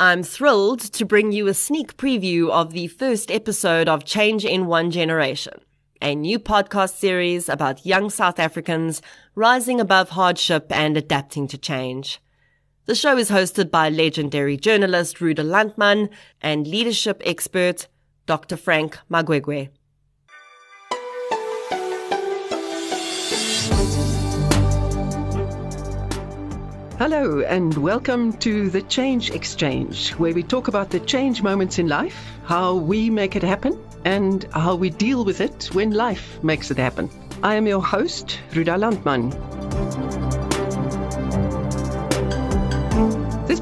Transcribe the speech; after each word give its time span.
I'm 0.00 0.22
thrilled 0.22 0.78
to 0.92 1.04
bring 1.04 1.32
you 1.32 1.48
a 1.48 1.54
sneak 1.54 1.96
preview 1.96 2.50
of 2.50 2.72
the 2.72 2.86
first 2.86 3.32
episode 3.32 3.88
of 3.88 4.04
Change 4.04 4.44
in 4.44 4.66
One 4.66 4.92
Generation, 4.92 5.54
a 6.00 6.14
new 6.14 6.38
podcast 6.38 6.94
series 6.94 7.48
about 7.48 7.84
young 7.84 8.08
South 8.08 8.38
Africans 8.38 9.02
rising 9.34 9.80
above 9.80 10.10
hardship 10.10 10.66
and 10.70 10.96
adapting 10.96 11.48
to 11.48 11.58
change. 11.58 12.20
The 12.84 12.94
show 12.94 13.18
is 13.18 13.28
hosted 13.28 13.72
by 13.72 13.88
legendary 13.88 14.56
journalist 14.56 15.16
Ruda 15.16 15.44
Landman 15.44 16.10
and 16.40 16.68
leadership 16.68 17.20
expert 17.24 17.88
Dr. 18.26 18.56
Frank 18.56 19.00
Magwegwe. 19.10 19.70
Hello, 26.98 27.42
and 27.42 27.76
welcome 27.76 28.32
to 28.38 28.70
the 28.70 28.82
Change 28.82 29.30
Exchange, 29.30 30.10
where 30.14 30.34
we 30.34 30.42
talk 30.42 30.66
about 30.66 30.90
the 30.90 30.98
change 30.98 31.44
moments 31.44 31.78
in 31.78 31.86
life, 31.86 32.16
how 32.42 32.74
we 32.74 33.08
make 33.08 33.36
it 33.36 33.42
happen, 33.44 33.80
and 34.04 34.42
how 34.52 34.74
we 34.74 34.90
deal 34.90 35.24
with 35.24 35.40
it 35.40 35.70
when 35.72 35.92
life 35.92 36.42
makes 36.42 36.72
it 36.72 36.76
happen. 36.76 37.08
I 37.40 37.54
am 37.54 37.68
your 37.68 37.84
host, 37.84 38.40
Ruda 38.50 38.76
Landman. 38.76 40.27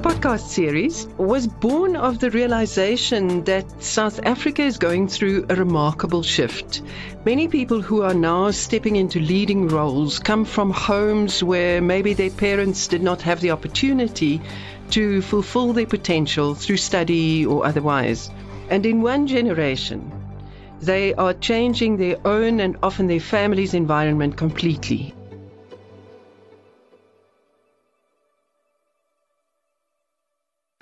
Podcast 0.07 0.47
series 0.47 1.09
was 1.19 1.49
born 1.49 1.97
of 1.97 2.21
the 2.21 2.31
realization 2.31 3.43
that 3.43 3.83
South 3.83 4.21
Africa 4.25 4.63
is 4.63 4.79
going 4.79 5.09
through 5.09 5.47
a 5.49 5.57
remarkable 5.57 6.23
shift. 6.23 6.81
Many 7.25 7.49
people 7.49 7.83
who 7.83 8.03
are 8.03 8.15
now 8.15 8.53
stepping 8.53 8.95
into 8.95 9.19
leading 9.19 9.67
roles 9.67 10.21
come 10.21 10.45
from 10.45 10.71
homes 10.71 11.43
where 11.43 11.83
maybe 11.83 12.15
their 12.15 12.31
parents 12.31 12.87
did 12.87 13.03
not 13.03 13.23
have 13.23 13.41
the 13.41 13.51
opportunity 13.51 14.41
to 14.91 15.23
fulfill 15.23 15.73
their 15.73 15.87
potential 15.87 16.55
through 16.55 16.77
study 16.77 17.45
or 17.45 17.67
otherwise. 17.67 18.31
And 18.71 18.87
in 18.87 19.03
one 19.03 19.27
generation, 19.27 20.13
they 20.81 21.15
are 21.15 21.35
changing 21.35 21.97
their 21.97 22.25
own 22.25 22.61
and 22.61 22.77
often 22.81 23.09
their 23.09 23.19
family's 23.19 23.75
environment 23.75 24.37
completely. 24.37 25.17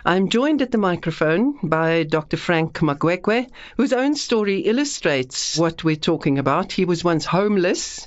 I'm 0.06 0.28
joined 0.28 0.60
at 0.60 0.70
the 0.70 0.77
microphone 0.77 1.58
by 1.62 2.02
Dr. 2.02 2.36
Frank 2.36 2.74
Magwegwe, 2.83 3.48
whose 3.78 3.94
own 3.94 4.16
story 4.16 4.58
illustrates 4.58 5.56
what 5.56 5.83
we're 5.83 5.97
talking 5.97 6.38
about. 6.38 6.72
He 6.72 6.84
was 6.84 7.02
once 7.02 7.24
homeless, 7.24 8.06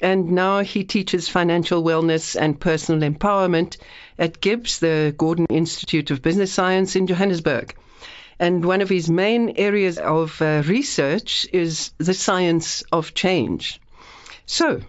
and 0.00 0.32
now 0.32 0.64
he 0.64 0.82
teaches 0.82 1.28
financial 1.28 1.84
wellness 1.84 2.34
and 2.34 2.58
personal 2.58 3.08
empowerment 3.08 3.76
at 4.18 4.40
GIBS, 4.40 4.80
the 4.80 5.14
Gordon 5.16 5.46
Institute 5.48 6.10
of 6.10 6.20
Business 6.20 6.52
Science 6.52 6.96
in 6.96 7.06
Johannesburg. 7.06 7.76
And 8.40 8.64
one 8.64 8.80
of 8.80 8.88
his 8.88 9.08
main 9.08 9.50
areas 9.50 9.98
of 9.98 10.42
uh, 10.42 10.64
research 10.66 11.46
is 11.52 11.92
the 11.98 12.14
science 12.14 12.82
of 12.90 13.14
change. 13.14 13.80
So, 14.46 14.80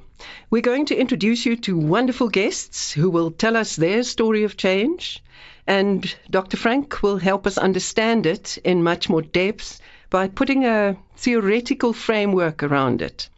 we're 0.49 0.63
going 0.63 0.87
to 0.87 0.97
introduce 0.97 1.45
you 1.45 1.55
to 1.57 1.77
wonderful 1.77 2.29
guests 2.29 2.91
who 2.91 3.11
will 3.11 3.29
tell 3.29 3.55
us 3.55 3.75
their 3.75 4.01
story 4.01 4.43
of 4.43 4.57
change 4.57 5.21
and 5.67 6.15
Dr. 6.29 6.57
Frank 6.57 7.03
will 7.03 7.17
help 7.17 7.45
us 7.45 7.57
understand 7.57 8.25
it 8.25 8.57
in 8.63 8.81
much 8.83 9.09
more 9.09 9.21
depth 9.21 9.81
by 10.09 10.29
putting 10.29 10.65
a 10.65 10.95
theoretical 11.17 11.93
framework 11.93 12.63
around 12.63 13.01
it. 13.01 13.29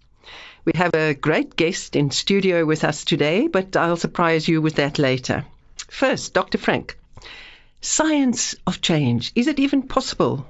We 0.65 0.73
have 0.75 0.93
a 0.93 1.15
great 1.15 1.55
guest 1.55 1.95
in 1.95 2.11
studio 2.11 2.65
with 2.65 2.83
us 2.83 3.03
today, 3.03 3.47
but 3.47 3.75
I'll 3.75 3.97
surprise 3.97 4.47
you 4.47 4.61
with 4.61 4.75
that 4.75 4.99
later. 4.99 5.45
First, 5.89 6.33
Dr. 6.33 6.59
Frank, 6.59 6.97
science 7.81 8.55
of 8.67 8.81
change. 8.81 9.31
Is 9.35 9.47
it 9.47 9.59
even 9.59 9.83
possible 9.83 10.45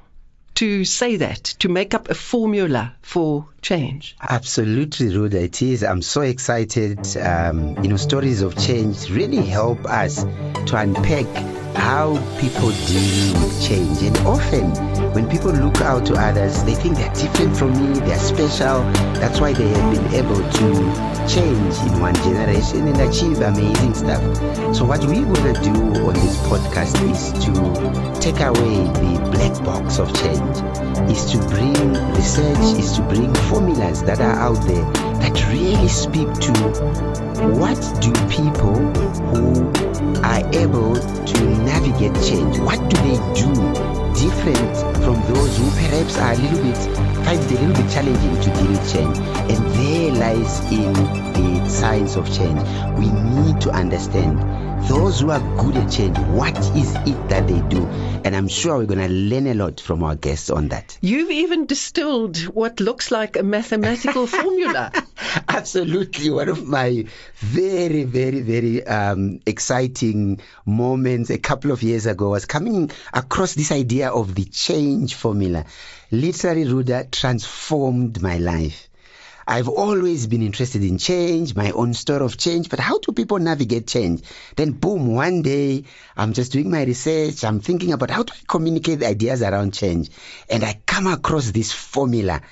to 0.59 0.83
say 0.83 1.15
that, 1.15 1.41
to 1.45 1.69
make 1.69 1.93
up 1.93 2.09
a 2.09 2.13
formula 2.13 2.93
for 3.01 3.47
change? 3.61 4.17
Absolutely, 4.21 5.07
Ruda, 5.07 5.35
it 5.35 5.61
is. 5.61 5.85
I'm 5.85 6.01
so 6.01 6.19
excited. 6.19 6.99
Um, 7.15 7.81
you 7.81 7.87
know, 7.87 7.95
stories 7.95 8.41
of 8.41 8.57
change 8.57 9.09
really 9.09 9.41
help 9.41 9.85
us 9.85 10.21
to 10.21 10.75
unpack 10.75 11.27
how 11.77 12.17
people 12.41 12.71
deal 12.71 13.33
with 13.35 13.65
change. 13.65 14.01
And 14.01 14.17
often, 14.27 14.71
when 15.13 15.29
people 15.29 15.53
look 15.53 15.79
out 15.79 16.05
to 16.07 16.15
others, 16.15 16.61
they 16.65 16.75
think 16.75 16.97
they're 16.97 17.13
different 17.13 17.55
from 17.55 17.71
me, 17.71 17.97
they're 18.01 18.19
special. 18.19 18.83
That's 19.21 19.39
why 19.39 19.53
they 19.53 19.69
have 19.69 19.93
been 19.93 20.13
able 20.13 20.35
to 20.35 21.18
change 21.29 21.77
in 21.85 21.99
one 21.99 22.15
generation 22.15 22.87
and 22.87 22.99
achieve 23.01 23.39
amazing 23.39 23.93
stuff. 23.93 24.21
So, 24.75 24.83
what 24.85 25.03
we 25.05 25.23
want 25.23 25.55
to 25.55 25.61
do 25.61 25.73
on 26.07 26.13
this 26.15 26.37
podcast 26.49 26.97
is 27.09 27.31
to 27.45 28.19
take 28.19 28.39
away 28.39 28.77
the 28.99 29.29
black 29.31 29.63
box 29.63 29.99
of 29.99 30.07
change, 30.21 30.57
is 31.11 31.31
to 31.31 31.37
bring 31.49 31.93
research, 32.15 32.79
is 32.79 32.93
to 32.93 33.03
bring 33.03 33.33
formulas 33.49 34.03
that 34.03 34.19
are 34.19 34.39
out 34.39 34.61
there 34.65 35.08
that 35.19 35.47
really 35.49 35.87
speak 35.87 36.31
to 36.45 36.51
what 37.59 37.79
do 38.01 38.11
people 38.27 38.75
who 39.31 39.67
are 40.23 40.43
able 40.53 40.95
to 40.95 41.39
navigate 41.63 42.15
change, 42.23 42.59
what 42.59 42.79
do 42.89 42.97
they 42.97 43.17
do 43.33 43.49
different 44.19 44.77
from 45.03 45.15
those 45.33 45.57
who 45.57 45.69
perhaps 45.71 46.17
are 46.17 46.33
a 46.33 46.37
little 46.37 46.63
bit 46.63 47.09
find 47.23 47.39
it 47.39 47.51
a 47.51 47.61
little 47.61 47.83
bit 47.83 47.91
challenging 47.91 48.41
to 48.41 48.49
deal 48.53 48.71
with 48.71 48.91
change. 48.91 49.17
And 49.17 49.71
there 49.75 50.11
lies 50.13 50.59
in 50.71 50.93
the 50.93 51.69
science 51.69 52.15
of 52.15 52.25
change. 52.33 52.61
We 52.97 53.11
need 53.11 53.61
to 53.61 53.71
understand 53.71 54.68
those 54.87 55.19
who 55.19 55.31
are 55.31 55.39
good 55.57 55.75
at 55.77 55.91
change, 55.91 56.17
what 56.17 56.57
is 56.75 56.95
it 56.95 57.29
that 57.29 57.47
they 57.47 57.59
do? 57.61 57.85
And 58.23 58.35
I'm 58.35 58.47
sure 58.47 58.77
we're 58.77 58.85
going 58.85 58.99
to 58.99 59.13
learn 59.13 59.47
a 59.47 59.53
lot 59.53 59.79
from 59.79 60.03
our 60.03 60.15
guests 60.15 60.49
on 60.49 60.69
that. 60.69 60.97
You've 61.01 61.31
even 61.31 61.65
distilled 61.65 62.37
what 62.47 62.79
looks 62.79 63.11
like 63.11 63.37
a 63.37 63.43
mathematical 63.43 64.27
formula. 64.37 64.91
Absolutely. 65.47 66.29
One 66.29 66.49
of 66.49 66.67
my 66.67 67.05
very, 67.35 68.03
very, 68.03 68.41
very 68.41 68.85
um, 68.85 69.39
exciting 69.45 70.41
moments 70.65 71.29
a 71.29 71.37
couple 71.37 71.71
of 71.71 71.83
years 71.83 72.05
ago 72.05 72.29
was 72.29 72.45
coming 72.45 72.91
across 73.13 73.53
this 73.53 73.71
idea 73.71 74.09
of 74.09 74.35
the 74.35 74.45
change 74.45 75.15
formula. 75.15 75.65
Literally, 76.11 76.65
Ruda 76.65 77.11
transformed 77.11 78.21
my 78.21 78.37
life. 78.37 78.88
I've 79.49 79.67
always 79.67 80.27
been 80.27 80.43
interested 80.43 80.83
in 80.83 80.99
change, 80.99 81.55
my 81.55 81.71
own 81.71 81.95
story 81.95 82.23
of 82.23 82.37
change, 82.37 82.69
but 82.69 82.79
how 82.79 82.99
do 82.99 83.11
people 83.11 83.39
navigate 83.39 83.87
change? 83.87 84.21
Then, 84.55 84.73
boom, 84.73 85.15
one 85.15 85.41
day 85.41 85.85
I'm 86.15 86.33
just 86.33 86.51
doing 86.51 86.69
my 86.69 86.83
research, 86.83 87.43
I'm 87.43 87.59
thinking 87.59 87.91
about 87.91 88.11
how 88.11 88.21
do 88.21 88.31
I 88.31 88.41
communicate 88.47 89.01
ideas 89.01 89.41
around 89.41 89.73
change, 89.73 90.11
and 90.51 90.63
I 90.63 90.79
come 90.85 91.07
across 91.07 91.49
this 91.49 91.71
formula. 91.71 92.43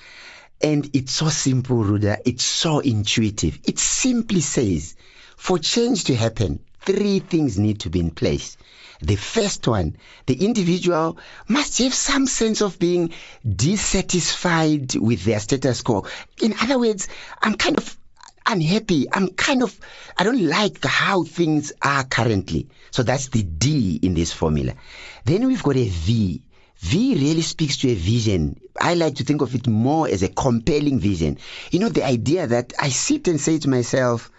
And 0.60 0.90
it's 0.96 1.12
so 1.12 1.30
simple, 1.30 1.84
Ruda. 1.84 2.18
It's 2.26 2.44
so 2.44 2.80
intuitive. 2.80 3.60
It 3.64 3.78
simply 3.78 4.42
says, 4.42 4.96
for 5.36 5.60
change 5.60 6.06
to 6.06 6.16
happen, 6.16 6.62
three 6.82 7.20
things 7.20 7.60
need 7.60 7.82
to 7.82 7.92
be 7.92 8.00
in 8.00 8.10
place. 8.10 8.58
The 9.02 9.16
first 9.16 9.68
one, 9.68 9.98
the 10.26 10.46
individual 10.46 11.18
must 11.48 11.78
have 11.80 11.94
some 11.94 12.26
sense 12.26 12.62
of 12.62 12.80
being 12.80 13.14
dissatisfied 13.48 14.96
with 14.96 15.24
their 15.24 15.40
status 15.40 15.82
quo. 15.82 16.06
In 16.42 16.56
other 16.60 16.80
words, 16.80 17.08
I'm 17.42 17.56
kind 17.56 17.78
of 17.78 17.98
unhappy. 18.46 19.08
I'm 19.12 19.30
kind 19.30 19.62
of, 19.62 19.78
I 20.18 20.24
don't 20.24 20.48
like 20.48 20.84
how 20.84 21.24
things 21.24 21.74
are 21.82 22.04
currently. 22.04 22.70
So 22.92 23.04
that's 23.04 23.28
the 23.28 23.44
D 23.44 24.00
in 24.02 24.14
this 24.14 24.32
formula. 24.32 24.74
Then 25.26 25.46
we've 25.46 25.64
got 25.64 25.76
a 25.76 25.88
V. 25.88 26.44
V 26.80 27.16
really 27.16 27.42
speaks 27.42 27.78
to 27.78 27.90
a 27.90 27.96
vision. 27.96 28.60
I 28.80 28.94
like 28.94 29.16
to 29.16 29.24
think 29.24 29.42
of 29.42 29.54
it 29.56 29.68
more 29.68 30.08
as 30.08 30.24
a 30.24 30.30
compelling 30.30 31.00
vision. 31.00 31.40
You 31.72 31.80
know, 31.80 31.90
the 31.90 32.04
idea 32.04 32.48
that 32.48 32.74
I 32.80 32.90
sit 32.90 33.28
and 33.28 33.42
say 33.42 33.58
to 33.60 33.70
myself, 33.70 34.32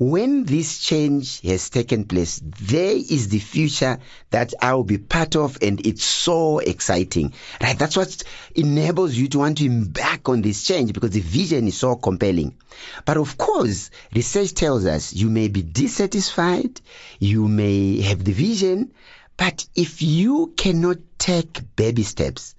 when 0.00 0.44
this 0.44 0.78
change 0.78 1.42
has 1.42 1.68
taken 1.68 2.04
place, 2.04 2.40
there 2.42 2.96
is 2.96 3.28
the 3.28 3.38
future 3.38 3.98
that 4.30 4.54
I 4.62 4.72
will 4.72 4.84
be 4.84 4.96
part 4.96 5.36
of, 5.36 5.58
and 5.60 5.86
it's 5.86 6.02
so 6.02 6.58
exciting, 6.58 7.34
right? 7.60 7.78
That's 7.78 7.98
what 7.98 8.22
enables 8.54 9.14
you 9.14 9.28
to 9.28 9.40
want 9.40 9.58
to 9.58 9.66
embark 9.66 10.26
on 10.30 10.40
this 10.40 10.64
change 10.64 10.94
because 10.94 11.10
the 11.10 11.20
vision 11.20 11.68
is 11.68 11.76
so 11.76 11.96
compelling. 11.96 12.56
But 13.04 13.18
of 13.18 13.36
course, 13.36 13.90
research 14.14 14.54
tells 14.54 14.86
us 14.86 15.12
you 15.12 15.28
may 15.28 15.48
be 15.48 15.60
dissatisfied, 15.60 16.80
you 17.18 17.46
may 17.46 18.00
have 18.00 18.24
the 18.24 18.32
vision, 18.32 18.92
but 19.36 19.66
if 19.74 20.00
you 20.00 20.54
cannot 20.56 20.96
take 21.18 21.76
baby 21.76 22.04
steps, 22.04 22.54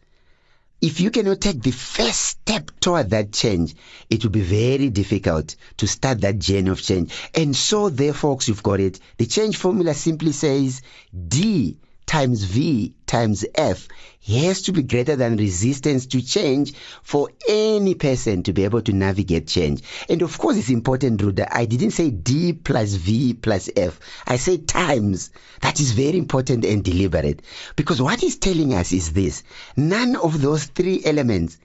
if 0.82 1.00
you 1.00 1.12
cannot 1.12 1.40
take 1.40 1.62
the 1.62 1.72
first 1.72 2.20
step 2.22 2.72
toward 2.80 3.12
that 3.12 3.32
change, 3.32 3.76
it 4.10 4.24
will 4.24 4.32
be 4.32 4.42
very 4.42 4.90
difficult 4.90 5.56
to 5.78 5.88
start 5.88 6.22
that 6.22 6.40
journey 6.40 6.70
of 6.70 6.82
change. 6.82 7.14
And 7.36 7.56
so, 7.56 7.90
there, 7.90 8.14
folks, 8.14 8.48
you've 8.48 8.64
got 8.64 8.80
it. 8.80 9.00
The 9.18 9.28
change 9.28 9.58
formula 9.58 9.94
simply 9.94 10.32
says 10.32 10.82
D 11.14 11.78
times 12.12 12.44
V 12.44 12.94
times 13.06 13.46
F 13.56 13.88
has 14.28 14.64
to 14.64 14.74
be 14.74 14.84
greater 14.84 15.16
than 15.16 15.38
resistance 15.38 16.08
to 16.08 16.22
change 16.22 16.74
for 17.04 17.30
any 17.48 17.96
person 17.96 18.44
to 18.44 18.52
be 18.52 18.66
able 18.66 18.82
to 18.82 18.92
navigate 18.92 19.48
change. 19.48 19.82
And 20.10 20.22
of 20.22 20.38
course, 20.38 20.58
it's 20.58 20.70
important, 20.70 21.22
Ruda. 21.22 21.48
I 21.50 21.64
didn't 21.64 21.92
say 21.92 22.10
D 22.10 22.52
plus 22.52 22.96
V 22.96 23.34
plus 23.36 23.70
F. 23.78 23.98
I 24.28 24.36
said 24.36 24.68
times. 24.68 25.32
That 25.62 25.80
is 25.80 25.94
very 25.94 26.18
important 26.18 26.66
and 26.66 26.84
deliberate. 26.84 27.44
Because 27.78 28.02
what 28.02 28.20
he's 28.20 28.36
telling 28.36 28.74
us 28.74 28.92
is 28.92 29.14
this. 29.14 29.44
None 29.78 30.18
of 30.18 30.42
those 30.42 30.66
three 30.66 31.02
elements 31.06 31.60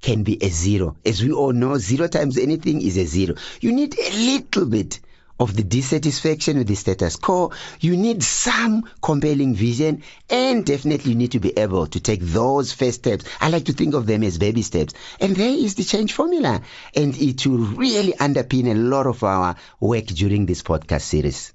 can 0.00 0.22
be 0.22 0.42
a 0.42 0.48
zero. 0.48 0.96
As 1.04 1.22
we 1.22 1.30
all 1.30 1.52
know, 1.52 1.76
zero 1.76 2.08
times 2.08 2.38
anything 2.38 2.80
is 2.80 2.96
a 2.96 3.04
zero. 3.04 3.34
You 3.60 3.72
need 3.72 3.98
a 3.98 4.10
little 4.16 4.64
bit 4.64 5.00
of 5.42 5.56
the 5.56 5.64
dissatisfaction 5.64 6.56
with 6.56 6.68
the 6.68 6.76
status 6.76 7.16
quo, 7.16 7.50
you 7.80 7.96
need 7.96 8.22
some 8.22 8.88
compelling 9.02 9.56
vision 9.56 10.04
and 10.30 10.64
definitely 10.64 11.10
you 11.10 11.18
need 11.18 11.32
to 11.32 11.40
be 11.40 11.58
able 11.58 11.88
to 11.88 11.98
take 11.98 12.20
those 12.20 12.72
first 12.72 13.00
steps. 13.00 13.24
I 13.40 13.50
like 13.50 13.64
to 13.64 13.72
think 13.72 13.94
of 13.94 14.06
them 14.06 14.22
as 14.22 14.38
baby 14.38 14.62
steps. 14.62 14.94
And 15.18 15.34
there 15.34 15.50
is 15.50 15.74
the 15.74 15.82
change 15.82 16.12
formula. 16.12 16.62
And 16.94 17.20
it 17.20 17.44
will 17.44 17.58
really 17.58 18.12
underpin 18.12 18.70
a 18.70 18.74
lot 18.74 19.08
of 19.08 19.24
our 19.24 19.56
work 19.80 20.06
during 20.06 20.46
this 20.46 20.62
podcast 20.62 21.02
series. 21.02 21.52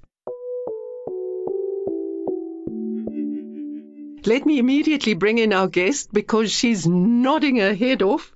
Let 4.26 4.44
me 4.44 4.58
immediately 4.58 5.14
bring 5.14 5.38
in 5.38 5.54
our 5.54 5.68
guest 5.68 6.12
because 6.12 6.52
she's 6.52 6.86
nodding 6.86 7.56
her 7.56 7.72
head 7.74 8.02
off. 8.02 8.34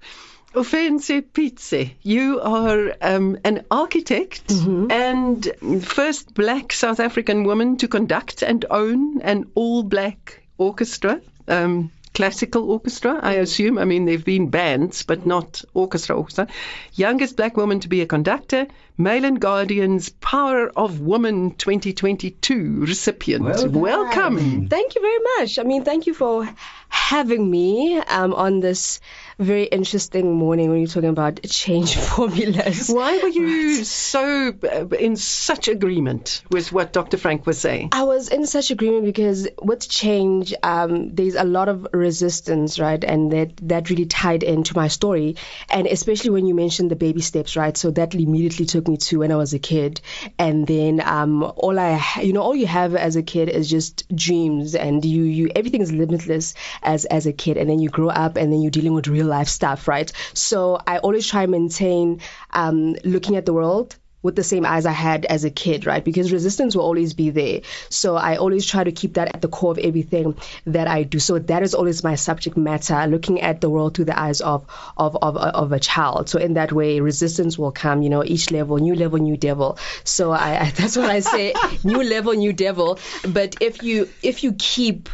Ofentse 0.55 1.23
Pitse, 1.33 1.93
you 2.03 2.41
are 2.41 2.95
um, 3.01 3.39
an 3.43 3.65
architect 3.71 4.49
mm-hmm. 4.49 4.91
and 4.91 5.83
first 5.83 6.35
black 6.35 6.73
South 6.73 7.01
African 7.01 7.45
woman 7.45 7.79
to 7.79 7.89
conduct 7.89 8.43
and 8.43 8.65
own 8.69 9.23
an 9.23 9.51
all 9.55 9.83
black 9.83 10.43
orchestra. 10.59 11.23
Um, 11.49 11.91
classical 12.15 12.71
orchestra, 12.71 13.19
I 13.23 13.35
assume. 13.35 13.79
I 13.79 13.85
mean, 13.85 14.05
they've 14.05 14.25
been 14.25 14.51
bands, 14.51 15.03
but 15.03 15.27
not 15.27 15.65
orchestra 15.75 16.17
orchestra. 16.17 16.49
Youngest 16.95 17.37
black 17.37 17.57
woman 17.57 17.81
to 17.81 17.89
be 17.89 18.01
a 18.01 18.07
conductor. 18.07 18.67
Mail 18.99 19.25
and 19.25 19.41
Guardian's 19.41 20.11
Power 20.11 20.69
of 20.69 21.01
Woman 21.01 21.53
2022 21.53 22.85
recipient. 22.85 23.45
Well 23.45 23.69
Welcome. 23.69 24.69
Thank 24.69 24.95
you 24.95 25.01
very 25.01 25.19
much. 25.39 25.59
I 25.59 25.63
mean, 25.63 25.83
thank 25.83 26.07
you 26.07 26.15
for 26.15 26.49
having 26.89 27.51
me 27.51 27.97
um, 27.97 28.35
on 28.35 28.61
this 28.61 29.01
very 29.39 29.65
interesting 29.65 30.35
morning 30.35 30.69
when 30.69 30.79
you're 30.81 30.89
talking 30.89 31.09
about 31.09 31.43
change 31.45 31.97
formulas. 32.11 32.91
Why 32.91 33.19
were 33.19 33.29
you 33.29 33.83
so 33.85 34.55
uh, 34.63 34.87
in 34.89 35.17
such 35.17 35.69
agreement 35.69 36.43
with 36.51 36.71
what 36.71 36.93
Dr. 36.93 37.17
Frank 37.17 37.47
was 37.47 37.59
saying? 37.59 37.91
I 37.93 38.03
was 38.05 38.29
in 38.29 38.47
such 38.47 38.71
agreement 38.71 39.07
because 39.07 39.49
with 39.61 39.89
change, 39.89 40.53
um, 40.63 41.15
there's 41.15 41.35
a 41.35 41.45
lot 41.45 41.71
of 41.71 41.89
resistance, 42.03 42.79
right? 42.79 43.03
And 43.03 43.33
that 43.33 43.57
that 43.69 43.89
really 43.91 44.07
tied 44.07 44.43
into 44.43 44.77
my 44.77 44.89
story, 44.89 45.37
and 45.71 45.87
especially 45.87 46.31
when 46.31 46.47
you 46.47 46.55
mentioned 46.55 46.91
the 46.91 46.97
baby 46.97 47.23
steps, 47.23 47.57
right? 47.57 47.77
So 47.77 47.91
that 47.93 48.15
immediately 48.15 48.67
took 48.67 48.87
me 48.89 48.97
to 48.99 49.21
when 49.21 49.33
I 49.33 49.37
was 49.37 49.55
a 49.55 49.59
kid, 49.59 50.01
and 50.39 50.67
then 50.67 51.01
um, 51.01 51.43
all 51.43 51.79
I, 51.79 52.03
you 52.23 52.33
know, 52.33 52.43
all 52.43 52.55
you 52.57 52.67
have 52.67 52.95
as 52.95 53.17
a 53.17 53.23
kid 53.23 53.49
is 53.49 53.71
just 53.71 54.05
dreams, 54.15 54.75
and 54.75 55.05
you 55.05 55.23
you 55.23 55.51
everything 55.57 55.81
is 55.81 55.93
limitless 55.93 56.55
as 56.83 57.05
as 57.07 57.27
a 57.27 57.33
kid, 57.33 57.57
and 57.57 57.71
then 57.71 57.79
you 57.79 57.89
grow 57.89 58.09
up, 58.09 58.37
and 58.37 58.53
then 58.53 58.61
you're 58.61 58.71
dealing 58.71 58.95
with 58.95 59.09
real 59.09 59.27
life 59.27 59.49
stuff, 59.49 59.89
right? 59.89 60.13
So 60.35 60.79
I 60.87 60.99
always 60.99 61.27
try 61.27 61.43
and 61.43 61.51
maintain 61.51 62.21
um, 62.51 62.97
looking 63.05 63.37
at 63.37 63.47
the 63.47 63.53
world 63.53 63.97
with 64.23 64.37
the 64.37 64.45
same 64.45 64.65
eyes 64.65 64.87
I 64.87 64.93
had 64.93 65.25
as 65.25 65.45
a 65.45 65.51
kid, 65.51 65.87
right? 65.87 66.05
Because 66.05 66.33
resistance 66.33 66.77
will 66.77 66.85
always 66.85 67.13
be 67.13 67.31
there. 67.31 67.61
So 67.89 68.17
I 68.17 68.37
always 68.37 68.67
try 68.67 68.85
to 68.85 68.93
keep 68.93 69.15
that 69.15 69.35
at 69.35 69.43
the 69.43 69.49
core 69.49 69.73
of 69.73 69.79
everything 69.79 70.37
that 70.67 70.89
I 70.89 71.03
do. 71.03 71.19
So 71.19 71.39
that 71.39 71.63
is 71.63 71.75
always 71.75 72.05
my 72.05 72.15
subject 72.15 72.57
matter, 72.57 73.07
looking 73.07 73.41
at 73.41 73.61
the 73.61 73.69
world 73.69 73.95
through 73.95 74.07
the 74.07 74.19
eyes 74.19 74.41
of 74.41 74.67
of 74.97 75.17
of, 75.21 75.37
of 75.37 75.73
a 75.73 75.81
child. 75.81 76.29
So 76.29 76.39
in 76.39 76.55
that 76.55 76.73
way, 76.73 77.01
resistance 77.01 77.59
will 77.59 77.73
come. 77.73 78.03
You 78.03 78.11
know, 78.11 78.25
each 78.25 78.51
level, 78.51 78.79
new 78.79 78.95
level, 78.95 79.19
new 79.19 79.37
devil. 79.37 79.79
So 80.05 80.31
I, 80.31 80.61
I 80.61 80.71
that's 80.77 80.97
what 80.97 81.11
I 81.11 81.21
say, 81.21 81.55
new 81.85 82.03
level, 82.03 82.33
new 82.33 82.53
devil. 82.53 82.99
But 83.27 83.57
if 83.61 83.83
you 83.83 84.09
if 84.23 84.45
you 84.45 84.55
keep 84.55 85.09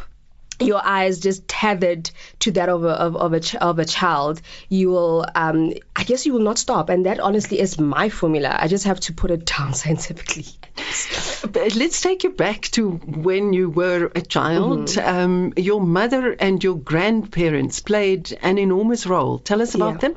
your 0.61 0.81
eyes 0.85 1.21
just 1.21 1.47
tethered 1.47 2.11
to 2.41 2.53
that 2.53 2.69
of 2.69 2.85
a 2.85 2.89
of, 2.89 3.17
of 3.17 3.33
a 3.33 3.41
ch- 3.41 3.55
of 3.57 3.79
a 3.79 3.85
child, 3.85 4.41
you 4.69 4.91
will 4.91 5.27
um, 5.35 5.75
I 5.95 6.05
guess 6.05 6.27
you 6.27 6.33
will 6.33 6.41
not 6.41 6.59
stop. 6.59 6.89
And 6.89 7.07
that 7.07 7.21
honestly 7.21 7.61
is 7.61 7.79
my 7.79 8.09
formula. 8.09 8.57
I 8.59 8.69
just 8.69 8.85
have 8.85 9.01
to 9.01 9.13
put 9.13 9.31
it 9.31 9.45
down 9.45 9.75
scientifically. 9.83 10.47
Let's 11.55 12.01
take 12.01 12.25
you 12.25 12.31
back 12.31 12.63
to 12.73 12.91
when 12.91 13.53
you 13.53 13.71
were 13.71 14.11
a 14.15 14.21
child. 14.21 14.89
Mm-hmm. 14.89 15.09
Um, 15.09 15.53
your 15.57 15.81
mother 15.81 16.33
and 16.33 16.63
your 16.63 16.77
grandparents 16.77 17.81
played 17.81 18.37
an 18.43 18.59
enormous 18.59 19.07
role. 19.07 19.39
Tell 19.39 19.63
us 19.63 19.75
about 19.75 20.03
yeah. 20.03 20.09
them. 20.09 20.17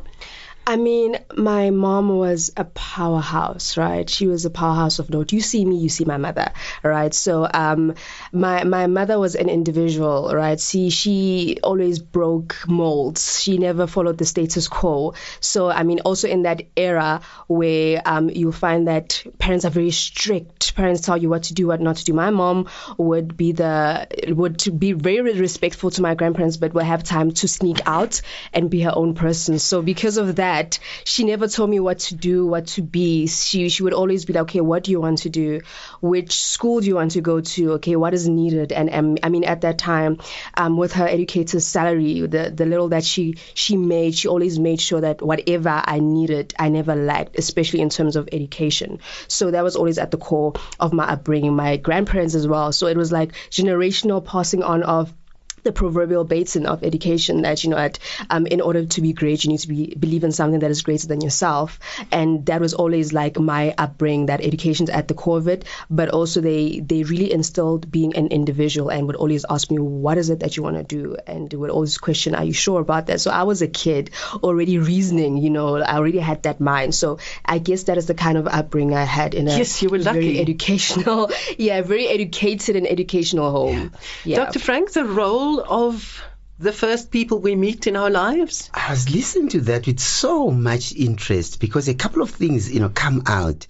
I 0.65 0.77
mean, 0.77 1.17
my 1.35 1.71
mom 1.71 2.09
was 2.09 2.51
a 2.55 2.63
powerhouse, 2.65 3.77
right? 3.77 4.07
She 4.07 4.27
was 4.27 4.45
a 4.45 4.51
powerhouse 4.51 4.99
of 4.99 5.09
note. 5.09 5.33
You 5.33 5.41
see 5.41 5.65
me, 5.65 5.77
you 5.77 5.89
see 5.89 6.05
my 6.05 6.17
mother, 6.17 6.51
right? 6.83 7.11
So, 7.13 7.49
um, 7.51 7.95
my 8.31 8.63
my 8.63 8.85
mother 8.85 9.17
was 9.19 9.35
an 9.35 9.49
individual, 9.49 10.31
right? 10.33 10.59
See, 10.59 10.91
she 10.91 11.57
always 11.63 11.97
broke 11.97 12.55
molds. 12.67 13.41
She 13.41 13.57
never 13.57 13.87
followed 13.87 14.19
the 14.19 14.25
status 14.25 14.67
quo. 14.67 15.15
So, 15.39 15.69
I 15.69 15.81
mean, 15.81 16.01
also 16.01 16.27
in 16.27 16.43
that 16.43 16.61
era 16.77 17.21
where 17.47 18.01
um, 18.05 18.29
you 18.29 18.51
find 18.51 18.87
that 18.87 19.23
parents 19.39 19.65
are 19.65 19.71
very 19.71 19.91
strict. 19.91 20.75
Parents 20.75 21.01
tell 21.01 21.17
you 21.17 21.27
what 21.29 21.43
to 21.43 21.55
do, 21.55 21.67
what 21.67 21.81
not 21.81 21.95
to 21.97 22.05
do. 22.05 22.13
My 22.13 22.29
mom 22.29 22.67
would 22.97 23.35
be 23.35 23.51
the 23.51 24.07
would 24.27 24.79
be 24.79 24.93
very 24.93 25.33
respectful 25.33 25.89
to 25.91 26.03
my 26.03 26.13
grandparents, 26.13 26.57
but 26.57 26.73
would 26.75 26.85
have 26.85 27.03
time 27.03 27.31
to 27.31 27.47
sneak 27.47 27.79
out 27.87 28.21
and 28.53 28.69
be 28.69 28.81
her 28.81 28.93
own 28.95 29.15
person. 29.15 29.57
So, 29.57 29.81
because 29.81 30.17
of 30.17 30.35
that 30.35 30.60
she 31.03 31.23
never 31.23 31.47
told 31.47 31.69
me 31.69 31.79
what 31.79 31.99
to 31.99 32.15
do, 32.15 32.45
what 32.45 32.67
to 32.67 32.81
be. 32.81 33.27
She 33.27 33.69
she 33.69 33.83
would 33.83 33.93
always 33.93 34.25
be 34.25 34.33
like, 34.33 34.43
okay, 34.43 34.61
what 34.61 34.83
do 34.83 34.91
you 34.91 35.01
want 35.01 35.19
to 35.19 35.29
do? 35.29 35.61
Which 36.01 36.33
school 36.43 36.79
do 36.81 36.87
you 36.87 36.95
want 36.95 37.11
to 37.11 37.21
go 37.21 37.41
to? 37.41 37.73
Okay, 37.73 37.95
what 37.95 38.13
is 38.13 38.27
needed? 38.27 38.71
And 38.71 39.19
I 39.23 39.29
mean, 39.29 39.43
at 39.43 39.61
that 39.61 39.77
time, 39.77 40.19
um, 40.55 40.77
with 40.77 40.93
her 40.93 41.07
educator's 41.07 41.65
salary, 41.65 42.21
the 42.21 42.51
the 42.55 42.65
little 42.65 42.89
that 42.89 43.03
she 43.03 43.35
she 43.53 43.77
made, 43.77 44.15
she 44.15 44.27
always 44.27 44.59
made 44.59 44.81
sure 44.81 45.01
that 45.01 45.21
whatever 45.21 45.81
I 45.83 45.99
needed, 45.99 46.53
I 46.57 46.69
never 46.69 46.95
lacked, 46.95 47.37
especially 47.37 47.81
in 47.81 47.89
terms 47.89 48.15
of 48.15 48.29
education. 48.31 48.99
So 49.27 49.51
that 49.51 49.63
was 49.63 49.75
always 49.75 49.97
at 49.97 50.11
the 50.11 50.17
core 50.17 50.53
of 50.79 50.93
my 50.93 51.05
upbringing. 51.05 51.55
My 51.55 51.77
grandparents 51.77 52.35
as 52.35 52.47
well. 52.47 52.71
So 52.71 52.87
it 52.87 52.97
was 52.97 53.11
like 53.11 53.33
generational 53.49 54.23
passing 54.23 54.63
on 54.63 54.83
of 54.83 55.13
the 55.63 55.71
proverbial 55.71 56.23
basin 56.23 56.65
of 56.65 56.83
education 56.83 57.41
that 57.43 57.63
you 57.63 57.69
know 57.69 57.77
at 57.77 57.99
um, 58.29 58.45
in 58.47 58.61
order 58.61 58.85
to 58.85 59.01
be 59.01 59.13
great 59.13 59.43
you 59.43 59.49
need 59.49 59.59
to 59.59 59.67
be 59.67 59.93
believe 59.95 60.23
in 60.23 60.31
something 60.31 60.59
that 60.59 60.71
is 60.71 60.81
greater 60.81 61.07
than 61.07 61.21
yourself 61.21 61.79
and 62.11 62.45
that 62.47 62.61
was 62.61 62.73
always 62.73 63.13
like 63.13 63.39
my 63.39 63.73
upbringing 63.77 64.27
that 64.27 64.41
education's 64.41 64.89
at 64.89 65.07
the 65.07 65.13
core 65.13 65.37
of 65.37 65.47
it 65.47 65.65
but 65.89 66.09
also 66.09 66.41
they 66.41 66.79
they 66.79 67.03
really 67.03 67.31
instilled 67.31 67.91
being 67.91 68.15
an 68.15 68.27
individual 68.27 68.89
and 68.89 69.07
would 69.07 69.15
always 69.15 69.45
ask 69.49 69.69
me 69.69 69.77
what 69.77 70.17
is 70.17 70.29
it 70.29 70.39
that 70.39 70.57
you 70.57 70.63
want 70.63 70.77
to 70.77 70.83
do 70.83 71.15
and 71.27 71.53
would 71.53 71.69
always 71.69 71.97
question 71.97 72.35
are 72.35 72.43
you 72.43 72.53
sure 72.53 72.81
about 72.81 73.07
that 73.07 73.21
so 73.21 73.31
I 73.31 73.43
was 73.43 73.61
a 73.61 73.67
kid 73.67 74.11
already 74.35 74.77
reasoning 74.77 75.37
you 75.37 75.49
know 75.49 75.77
I 75.77 75.97
already 75.97 76.19
had 76.19 76.43
that 76.43 76.59
mind 76.59 76.95
so 76.95 77.19
I 77.45 77.59
guess 77.59 77.83
that 77.83 77.97
is 77.97 78.07
the 78.07 78.13
kind 78.13 78.37
of 78.37 78.47
upbringing 78.47 78.95
I 78.95 79.03
had 79.03 79.33
in 79.33 79.47
a 79.47 79.57
yes 79.57 79.81
you 79.81 79.89
were 79.89 79.99
lucky 79.99 80.19
very 80.19 80.39
educational 80.39 81.31
yeah 81.57 81.81
very 81.81 82.07
educated 82.07 82.75
and 82.75 82.87
educational 82.87 83.51
home 83.51 83.93
yeah. 84.23 84.37
yeah. 84.37 84.45
Dr. 84.45 84.59
Frank 84.59 84.91
the 84.91 85.05
role 85.05 85.50
of 85.59 86.23
the 86.59 86.71
first 86.71 87.11
people 87.11 87.39
we 87.39 87.55
meet 87.55 87.87
in 87.87 87.95
our 87.95 88.09
lives? 88.09 88.69
I 88.73 88.91
was 88.91 89.09
listening 89.09 89.49
to 89.49 89.61
that 89.61 89.87
with 89.87 89.99
so 89.99 90.51
much 90.51 90.93
interest 90.93 91.59
because 91.59 91.87
a 91.87 91.95
couple 91.95 92.21
of 92.21 92.29
things, 92.29 92.71
you 92.71 92.79
know, 92.79 92.89
come 92.89 93.23
out. 93.25 93.67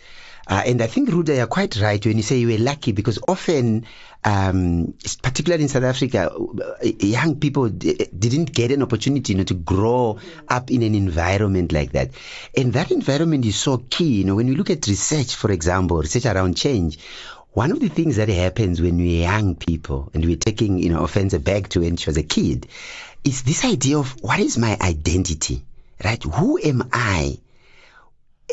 Uh, 0.48 0.64
and 0.66 0.82
I 0.82 0.88
think, 0.88 1.10
Ruda, 1.10 1.36
you're 1.36 1.48
quite 1.48 1.80
right 1.80 2.04
when 2.06 2.18
you 2.18 2.24
say 2.24 2.40
you 2.40 2.48
were 2.48 2.58
lucky 2.58 2.92
because 2.92 3.20
often, 3.26 3.86
um, 4.26 4.96
particularly 5.22 5.64
in 5.64 5.70
South 5.70 5.84
Africa, 5.84 6.32
uh, 6.32 6.86
young 7.00 7.40
people 7.40 7.70
d- 7.70 8.08
didn't 8.18 8.52
get 8.52 8.72
an 8.72 8.82
opportunity, 8.82 9.32
you 9.34 9.38
know, 9.38 9.46
to 9.46 9.54
grow 9.54 10.20
up 10.50 10.70
in 10.72 10.82
an 10.84 10.96
environment 10.96 11.72
like 11.72 11.94
that. 11.94 12.12
And 12.58 12.74
that 12.74 12.92
environment 12.92 13.46
is 13.46 13.56
so 13.56 13.78
key. 13.78 14.16
You 14.16 14.24
know, 14.26 14.36
when 14.36 14.48
you 14.48 14.56
look 14.56 14.72
at 14.72 14.88
research, 14.88 15.36
for 15.36 15.52
example, 15.52 16.00
research 16.00 16.26
around 16.26 16.58
change, 16.58 16.98
one 17.54 17.72
of 17.72 17.80
the 17.80 17.90
things 17.90 18.16
that 18.16 18.30
happens 18.30 18.82
when 18.82 18.98
we're 18.98 19.24
young 19.24 19.56
people 19.56 20.10
and 20.14 20.24
we're 20.24 20.38
taking, 20.38 20.78
you 20.78 20.90
know, 20.90 21.02
Ofentse 21.02 21.44
back 21.44 21.68
to 21.70 21.82
when 21.82 21.98
she 21.98 22.10
was 22.10 22.18
a 22.18 22.24
kid 22.24 22.68
is 23.24 23.44
this 23.44 23.66
idea 23.66 24.00
of 24.00 24.12
what 24.22 24.40
is 24.40 24.58
my 24.58 24.78
identity, 24.82 25.62
right? 26.04 26.24
Who 26.24 26.60
am 26.64 26.90
I? 26.94 27.38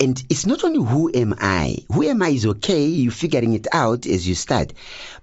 And 0.01 0.23
it's 0.29 0.47
not 0.47 0.63
only 0.65 0.85
who 0.85 1.11
am 1.13 1.35
I. 1.39 1.79
Who 1.93 2.03
am 2.05 2.23
I 2.23 2.29
is 2.29 2.47
okay. 2.47 2.85
You're 2.87 3.13
figuring 3.13 3.55
it 3.55 3.67
out 3.73 4.07
as 4.07 4.29
you 4.29 4.35
start. 4.35 4.73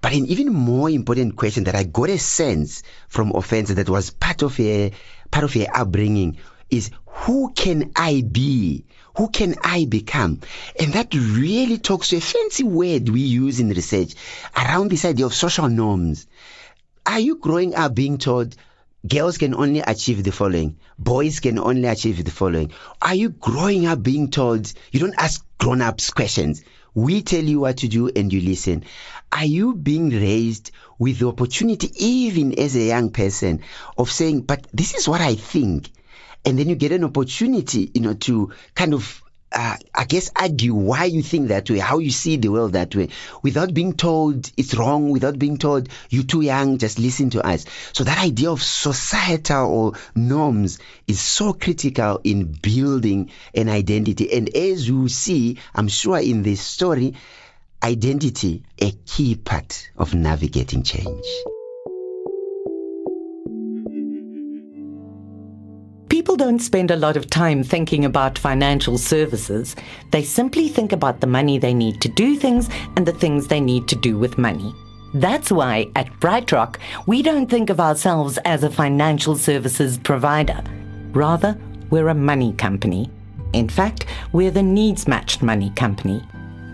But 0.02 0.14
an 0.14 0.26
even 0.26 0.54
more 0.54 0.90
important 0.90 1.36
question 1.36 1.66
that 1.66 1.76
I 1.76 1.84
got 1.84 2.10
a 2.10 2.18
sense 2.18 2.84
from 3.08 3.32
Ofentse 3.34 3.76
that 3.76 3.90
was 3.90 4.10
part 4.10 4.42
of 4.42 4.60
a 4.60 4.92
part 5.32 5.46
of 5.46 5.56
a 5.56 5.68
upbringing 5.68 6.38
is 6.70 6.92
who 7.06 7.52
can 7.54 7.92
I 7.96 8.22
be? 8.22 8.86
Who 9.18 9.30
can 9.30 9.56
I 9.64 9.86
become? 9.86 10.42
And 10.80 10.94
that 10.94 11.14
really 11.14 11.78
talks 11.78 12.10
to 12.10 12.18
a 12.18 12.22
fancy 12.22 12.64
word 12.64 13.08
we 13.08 13.22
use 13.22 13.60
in 13.60 13.70
research 13.70 14.14
around 14.56 14.92
this 14.92 15.06
idea 15.06 15.26
of 15.26 15.34
social 15.34 15.70
norms. 15.70 16.28
are 17.06 17.20
you 17.20 17.36
growing 17.38 17.76
up 17.76 17.96
being 17.96 18.18
told 18.18 18.56
girls 19.08 19.38
can 19.38 19.54
only 19.54 19.80
achieve 19.80 20.24
the 20.24 20.32
following, 20.32 20.78
boys 20.98 21.40
can 21.40 21.60
only 21.60 21.86
achieve 21.86 22.24
the 22.24 22.32
following? 22.32 22.72
Are 23.02 23.16
you 23.16 23.30
growing 23.30 23.86
up 23.86 24.02
being 24.04 24.32
told 24.32 24.74
you 24.92 25.00
don't 25.00 25.16
ask 25.18 25.46
grown 25.60 25.82
ups 25.82 26.10
questions? 26.10 26.64
We 26.94 27.22
tell 27.22 27.44
you 27.44 27.60
what 27.62 27.78
to 27.78 27.88
do 27.88 28.10
and 28.10 28.34
you 28.34 28.42
listen. 28.42 28.84
Are 29.32 29.46
you 29.46 29.76
being 29.76 30.10
raised 30.10 30.72
with 30.98 31.20
the 31.20 31.28
opportunity, 31.28 31.92
even 32.04 32.58
as 32.60 32.76
a 32.76 32.80
young 32.80 33.12
person, 33.12 33.62
of 33.98 34.12
saying, 34.12 34.42
but 34.42 34.66
this 34.74 34.96
is 34.96 35.08
what 35.08 35.22
I 35.22 35.36
think? 35.36 35.90
And 36.46 36.60
then 36.60 36.70
you 36.70 36.76
get 36.76 36.92
an 36.92 37.04
opportunity, 37.04 37.90
you 37.94 38.02
know, 38.02 38.14
to 38.14 38.52
kind 38.76 38.94
of 38.94 39.22
uh, 39.56 39.78
I 39.94 40.04
guess, 40.04 40.32
argue 40.36 40.74
why 40.74 41.06
you 41.06 41.22
think 41.22 41.48
that 41.48 41.70
way, 41.70 41.80
how 41.80 42.00
you 42.00 42.12
see 42.12 42.36
the 42.36 42.50
world 42.50 42.74
that 42.74 42.94
way, 42.94 43.10
without 43.42 43.74
being 43.74 43.94
told 43.94 44.52
it's 44.58 44.76
wrong, 44.76 45.12
without 45.12 45.40
being 45.40 45.58
told 45.58 45.88
you're 46.10 46.24
too 46.24 46.42
young, 46.42 46.78
just 46.78 47.00
listen 47.00 47.30
to 47.32 47.46
us. 47.46 47.66
So 47.94 48.04
that 48.04 48.18
idea 48.18 48.52
of 48.52 48.62
societal 48.62 49.72
or 49.72 49.94
norms 50.14 50.80
is 51.08 51.22
so 51.22 51.54
critical 51.54 52.20
in 52.24 52.52
building 52.52 53.32
an 53.54 53.70
identity. 53.70 54.34
And 54.34 54.54
as 54.54 54.88
you 54.88 55.08
see, 55.08 55.58
I'm 55.74 55.88
sure 55.88 56.20
in 56.20 56.44
this 56.44 56.60
story, 56.60 57.16
identity 57.82 58.64
a 58.78 58.92
key 58.92 59.36
part 59.36 59.90
of 59.98 60.14
navigating 60.14 60.84
change. 60.84 61.26
People 66.36 66.48
don't 66.48 66.60
spend 66.60 66.92
a 66.92 66.98
lot 66.98 67.16
of 67.16 67.30
time 67.30 67.64
thinking 67.64 68.04
about 68.04 68.38
financial 68.38 68.98
services. 68.98 69.74
They 70.12 70.22
simply 70.22 70.68
think 70.68 70.92
about 70.92 71.22
the 71.22 71.28
money 71.28 71.58
they 71.58 71.74
need 71.74 72.02
to 72.02 72.10
do 72.10 72.36
things 72.36 72.70
and 72.98 73.06
the 73.06 73.14
things 73.14 73.48
they 73.48 73.62
need 73.62 73.88
to 73.88 73.96
do 73.96 74.18
with 74.18 74.38
money. 74.38 74.76
That's 75.14 75.50
why 75.50 75.90
at 75.96 76.12
BrightRock, 76.20 76.76
we 77.08 77.22
don't 77.22 77.50
think 77.50 77.70
of 77.70 77.80
ourselves 77.80 78.38
as 78.44 78.66
a 78.66 78.70
financial 78.70 79.38
services 79.38 79.98
provider. 79.98 80.62
Rather, 81.14 81.58
we're 81.90 82.10
a 82.10 82.14
money 82.14 82.52
company. 82.52 83.10
In 83.54 83.70
fact, 83.70 84.06
we're 84.34 84.52
the 84.52 84.62
needs 84.62 85.08
matched 85.08 85.42
money 85.42 85.70
company. 85.78 86.22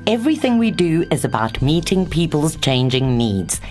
Everything 0.08 0.58
we 0.58 0.72
do 0.72 1.05
is 1.12 1.24
about 1.24 1.62
meeting 1.62 2.08
people's 2.08 2.55
changing 2.55 3.20
needs. 3.20 3.62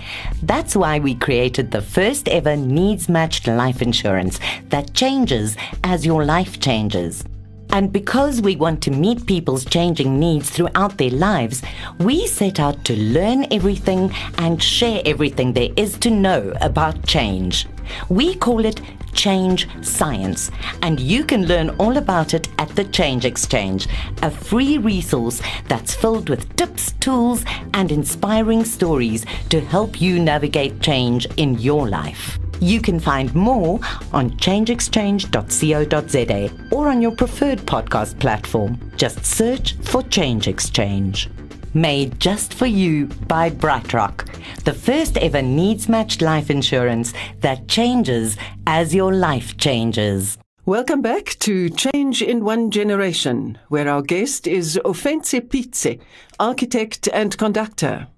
That's 0.45 0.77
why 0.77 1.01
we 1.01 1.17
created 1.17 1.73
the 1.73 1.83
first 1.83 2.29
ever 2.29 2.55
needs 2.55 3.09
matched 3.09 3.49
life 3.49 3.83
insurance 3.83 4.39
that 4.69 4.95
changes 4.95 5.57
as 5.83 6.07
your 6.07 6.25
life 6.25 6.61
changes. 6.61 7.25
And 7.71 7.93
because 7.93 8.41
we 8.41 8.55
want 8.55 8.81
to 8.85 8.93
meet 8.93 9.27
people's 9.27 9.65
changing 9.65 10.21
needs 10.21 10.51
throughout 10.51 10.99
their 10.99 11.11
lives, 11.11 11.63
we 11.99 12.29
set 12.29 12.61
out 12.61 12.85
to 12.85 12.97
learn 12.97 13.53
everything 13.53 14.13
and 14.39 14.63
share 14.63 15.03
everything 15.05 15.53
there 15.53 15.71
is 15.77 15.99
to 15.99 16.11
know 16.11 16.53
about 16.61 17.07
change. 17.07 17.67
We 18.09 18.37
call 18.37 18.65
it 18.65 18.81
Change 19.13 19.69
Science, 19.85 20.51
and 20.83 21.01
you 21.01 21.25
can 21.25 21.47
learn 21.47 21.71
all 21.79 21.97
about 21.97 22.35
it 22.35 22.49
at 22.59 22.69
the 22.71 22.85
Change 22.85 23.25
Exchange, 23.25 23.89
a 24.23 24.31
free 24.31 24.79
resource 24.79 25.41
that's 25.69 25.95
filled 25.95 26.29
with 26.29 26.55
tips, 26.57 26.93
tools, 27.01 27.45
and 27.75 27.93
inspiring 27.93 28.65
stories 28.65 29.25
to 29.49 29.61
help 29.61 30.01
you 30.01 30.19
navigate 30.19 30.81
change 30.81 31.27
in 31.37 31.59
your 31.59 31.89
life. 31.89 32.39
You 32.61 32.81
can 32.81 33.01
find 33.01 33.35
more 33.35 33.81
on 34.13 34.31
changeexchange.co.za 34.33 36.77
or 36.77 36.89
on 36.89 37.01
your 37.01 37.13
preferred 37.13 37.61
podcast 37.61 38.19
platform. 38.19 38.79
Just 38.97 39.25
search 39.25 39.77
for 39.83 40.03
Change 40.03 40.47
Exchange 40.47 41.31
made 41.75 42.19
just 42.21 42.55
for 42.55 42.67
you 42.67 43.07
by 43.29 43.51
BrightRock, 43.51 44.27
the 44.65 44.75
first 44.75 45.17
ever 45.19 45.43
needs 45.43 45.89
matched 45.89 46.23
life 46.23 46.51
insurance 46.51 47.13
that 47.41 47.69
changes 47.69 48.37
as 48.67 48.95
your 48.95 49.15
life 49.15 49.57
changes. 49.57 50.39
Welcome 50.67 51.03
back 51.03 51.37
to 51.41 51.71
Change 51.71 52.23
in 52.23 52.45
One 52.45 52.71
Generation, 52.71 53.59
where 53.69 53.89
our 53.89 54.03
guest 54.03 54.47
is 54.47 54.79
Ofentse 54.85 55.49
Pitse, 55.49 55.99
architect 56.39 57.09
and 57.13 57.37
conductor. 57.37 58.09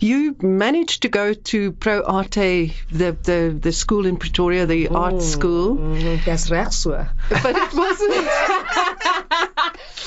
You 0.00 0.36
managed 0.40 1.02
to 1.02 1.08
go 1.08 1.34
to 1.34 1.72
Pro 1.72 2.02
Arte, 2.02 2.72
the, 2.90 3.12
the, 3.12 3.56
the 3.60 3.72
school 3.72 4.06
in 4.06 4.16
Pretoria, 4.16 4.66
the 4.66 4.86
mm, 4.86 4.94
art 4.94 5.22
school. 5.22 5.76
Mm, 5.76 6.24
that's 6.24 6.50
reg 6.50 6.72
so. 6.72 7.06
But 7.28 7.56
it 7.56 7.74
wasn't. 7.74 8.28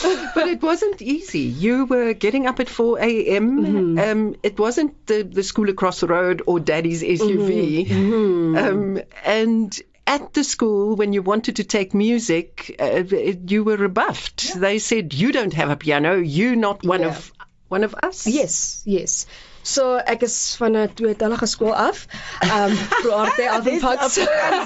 but 0.35 0.47
it 0.47 0.61
wasn't 0.61 1.01
easy. 1.01 1.39
You 1.39 1.85
were 1.85 2.13
getting 2.13 2.47
up 2.47 2.59
at 2.59 2.69
4 2.69 2.99
a.m. 2.99 3.65
Mm-hmm. 3.65 3.99
Um, 3.99 4.35
it 4.43 4.59
wasn't 4.59 5.05
the, 5.07 5.23
the 5.23 5.43
school 5.43 5.69
across 5.69 5.99
the 5.99 6.07
road 6.07 6.41
or 6.45 6.59
daddy's 6.59 7.03
SUV. 7.03 7.87
Mm-hmm. 7.87 8.55
mm-hmm. 8.55 8.57
Um, 8.57 9.01
and 9.25 9.79
at 10.07 10.33
the 10.33 10.43
school, 10.43 10.95
when 10.95 11.13
you 11.13 11.21
wanted 11.21 11.57
to 11.57 11.63
take 11.63 11.93
music, 11.93 12.75
uh, 12.79 13.03
you 13.45 13.63
were 13.63 13.77
rebuffed. 13.77 14.49
Yeah. 14.49 14.59
They 14.59 14.79
said, 14.79 15.13
You 15.13 15.31
don't 15.31 15.53
have 15.53 15.69
a 15.69 15.75
piano. 15.75 16.15
You're 16.15 16.55
not 16.55 16.83
one 16.85 17.01
yeah. 17.01 17.09
of 17.09 17.31
one 17.67 17.83
of 17.83 17.95
us. 17.95 18.25
Yes, 18.25 18.81
yes. 18.85 19.25
So 19.67 19.97
ek 19.97 20.23
is 20.23 20.55
van 20.59 20.75
'n 20.75 20.89
tweetalige 20.95 21.47
skool 21.47 21.73
af. 21.75 22.07
Um 22.41 22.71
pro 23.01 23.11
arte 23.11 23.43
Alphen 23.53 23.81
Park 23.81 23.99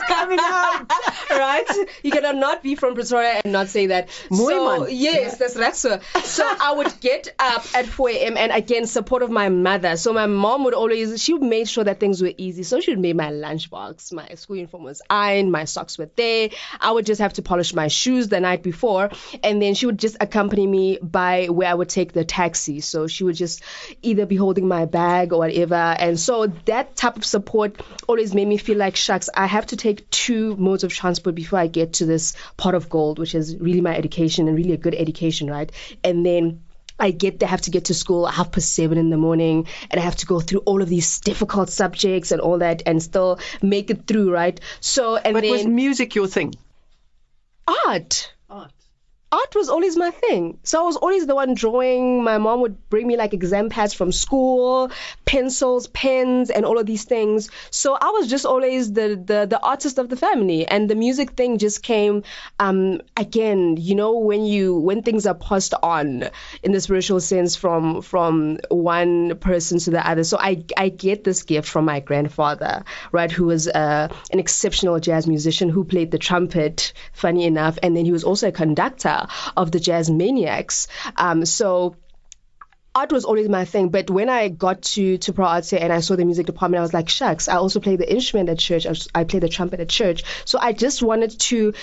coming 0.07 0.39
out. 0.39 0.91
right? 1.31 1.69
You 2.03 2.11
cannot 2.11 2.35
not 2.35 2.61
be 2.61 2.75
from 2.75 2.93
Pretoria 2.93 3.41
and 3.43 3.51
not 3.51 3.67
say 3.69 3.87
that. 3.87 4.09
Mooi 4.29 4.51
so, 4.51 4.79
man. 4.79 4.87
Yes, 4.91 5.37
that's 5.37 5.55
right. 5.55 5.75
So, 5.75 5.99
so 6.23 6.43
I 6.45 6.73
would 6.73 6.93
get 7.01 7.33
up 7.39 7.65
at 7.73 7.87
4 7.87 8.09
a.m. 8.09 8.37
and 8.37 8.51
again 8.51 8.85
support 8.85 9.23
of 9.23 9.31
my 9.31 9.49
mother. 9.49 9.97
So 9.97 10.13
my 10.13 10.27
mom 10.27 10.65
would 10.65 10.75
always 10.75 11.21
she 11.23 11.33
made 11.33 11.67
sure 11.67 11.83
that 11.83 11.99
things 11.99 12.21
were 12.21 12.33
easy. 12.37 12.61
So 12.61 12.79
she 12.79 12.91
would 12.91 12.99
make 12.99 13.15
my 13.15 13.31
lunchbox, 13.31 14.13
my 14.13 14.27
school 14.35 14.57
uniform 14.57 14.83
was 14.83 15.01
ironed, 15.09 15.51
my 15.51 15.65
socks 15.65 15.97
were 15.97 16.09
there. 16.15 16.49
I 16.79 16.91
would 16.91 17.07
just 17.07 17.21
have 17.21 17.33
to 17.33 17.41
polish 17.41 17.73
my 17.73 17.87
shoes 17.87 18.27
the 18.27 18.39
night 18.39 18.61
before, 18.61 19.09
and 19.43 19.59
then 19.61 19.73
she 19.73 19.87
would 19.87 19.97
just 19.97 20.17
accompany 20.19 20.67
me 20.67 20.99
by 21.01 21.47
where 21.47 21.69
I 21.69 21.73
would 21.73 21.89
take 21.89 22.13
the 22.13 22.23
taxi. 22.23 22.81
So 22.81 23.07
she 23.07 23.23
would 23.23 23.35
just 23.35 23.63
either 24.03 24.27
be 24.27 24.35
holding 24.35 24.67
my 24.67 24.85
bag 24.91 25.33
or 25.33 25.39
whatever. 25.39 25.75
And 25.75 26.19
so 26.19 26.47
that 26.65 26.95
type 26.95 27.17
of 27.17 27.25
support 27.25 27.81
always 28.07 28.33
made 28.33 28.47
me 28.47 28.57
feel 28.57 28.77
like, 28.77 28.95
shucks, 28.95 29.29
I 29.35 29.47
have 29.47 29.67
to 29.67 29.77
take 29.77 30.09
two 30.09 30.55
modes 30.57 30.83
of 30.83 30.91
transport 30.93 31.35
before 31.35 31.59
I 31.59 31.67
get 31.67 31.93
to 31.93 32.05
this 32.05 32.35
pot 32.57 32.75
of 32.75 32.89
gold, 32.89 33.19
which 33.19 33.35
is 33.35 33.55
really 33.57 33.81
my 33.81 33.95
education 33.95 34.47
and 34.47 34.57
really 34.57 34.73
a 34.73 34.77
good 34.77 34.95
education, 34.95 35.49
right? 35.49 35.71
And 36.03 36.25
then 36.25 36.61
I 36.99 37.11
get 37.11 37.39
to 37.39 37.47
have 37.47 37.61
to 37.61 37.71
get 37.71 37.85
to 37.85 37.93
school 37.93 38.27
half 38.27 38.51
past 38.51 38.73
seven 38.73 38.97
in 38.97 39.09
the 39.09 39.17
morning 39.17 39.67
and 39.89 39.99
I 39.99 40.03
have 40.03 40.17
to 40.17 40.27
go 40.27 40.39
through 40.39 40.59
all 40.59 40.83
of 40.83 40.89
these 40.89 41.19
difficult 41.21 41.69
subjects 41.69 42.31
and 42.31 42.39
all 42.39 42.59
that 42.59 42.83
and 42.85 43.01
still 43.01 43.39
make 43.61 43.89
it 43.89 44.05
through, 44.05 44.31
right? 44.31 44.59
So 44.81 45.15
and 45.15 45.33
but 45.33 45.41
then 45.41 45.51
was 45.51 45.65
music 45.65 46.13
your 46.13 46.27
thing? 46.27 46.53
Art. 47.87 48.33
Art 48.49 48.71
art 49.31 49.55
was 49.55 49.69
always 49.69 49.95
my 49.95 50.11
thing. 50.11 50.59
So 50.63 50.81
I 50.81 50.83
was 50.83 50.97
always 50.97 51.25
the 51.25 51.35
one 51.35 51.53
drawing. 51.53 52.23
My 52.23 52.37
mom 52.37 52.61
would 52.61 52.89
bring 52.89 53.07
me 53.07 53.15
like 53.15 53.33
exam 53.33 53.69
pads 53.69 53.93
from 53.93 54.11
school, 54.11 54.91
pencils, 55.25 55.87
pens, 55.87 56.49
and 56.49 56.65
all 56.65 56.77
of 56.77 56.85
these 56.85 57.05
things. 57.05 57.49
So 57.69 57.93
I 57.93 58.09
was 58.09 58.29
just 58.29 58.45
always 58.45 58.91
the 58.91 59.21
the, 59.25 59.45
the 59.49 59.59
artist 59.61 59.99
of 59.99 60.09
the 60.09 60.17
family. 60.17 60.67
And 60.67 60.89
the 60.89 60.95
music 60.95 61.31
thing 61.31 61.59
just 61.59 61.81
came 61.81 62.23
um 62.59 63.01
again, 63.15 63.77
you 63.79 63.95
know, 63.95 64.17
when 64.17 64.43
you 64.45 64.75
when 64.75 65.01
things 65.01 65.25
are 65.25 65.35
passed 65.35 65.73
on 65.81 66.25
in 66.61 66.71
the 66.73 66.81
spiritual 66.81 67.21
sense 67.21 67.55
from 67.55 68.01
from 68.01 68.59
one 68.69 69.37
person 69.37 69.79
to 69.79 69.91
the 69.91 70.05
other. 70.05 70.25
So 70.25 70.37
I 70.37 70.65
I 70.75 70.89
get 70.89 71.23
this 71.23 71.43
gift 71.43 71.69
from 71.69 71.85
my 71.85 72.01
grandfather, 72.01 72.83
right, 73.13 73.31
who 73.31 73.45
was 73.45 73.69
uh, 73.69 74.09
an 74.31 74.39
exceptional 74.39 74.99
jazz 74.99 75.25
musician 75.25 75.69
who 75.69 75.85
played 75.85 76.11
the 76.11 76.19
trumpet, 76.19 76.91
funny 77.13 77.45
enough, 77.45 77.79
and 77.81 77.95
then 77.95 78.03
he 78.03 78.11
was 78.11 78.25
also 78.25 78.49
a 78.49 78.51
conductor 78.51 79.20
of 79.55 79.71
the 79.71 79.79
jazz 79.79 80.09
maniacs. 80.09 80.87
Um, 81.15 81.45
so 81.45 81.95
art 82.93 83.11
was 83.11 83.25
always 83.25 83.49
my 83.49 83.65
thing. 83.65 83.89
But 83.89 84.09
when 84.09 84.29
I 84.29 84.49
got 84.49 84.81
to 84.93 85.17
to 85.17 85.33
Pro 85.33 85.45
Arte 85.45 85.77
and 85.77 85.91
I 85.93 86.01
saw 86.01 86.15
the 86.15 86.25
music 86.25 86.45
department, 86.45 86.79
I 86.79 86.83
was 86.83 86.93
like, 86.93 87.09
shucks, 87.09 87.47
I 87.47 87.55
also 87.55 87.79
play 87.79 87.95
the 87.95 88.11
instrument 88.11 88.49
at 88.49 88.59
church. 88.59 88.85
I, 88.85 88.93
I 89.15 89.23
play 89.23 89.39
the 89.39 89.49
trumpet 89.49 89.79
at 89.79 89.89
church. 89.89 90.23
So 90.45 90.59
I 90.59 90.73
just 90.73 91.01
wanted 91.01 91.39
to. 91.39 91.73